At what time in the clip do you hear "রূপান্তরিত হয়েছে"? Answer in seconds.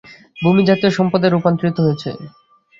1.29-2.09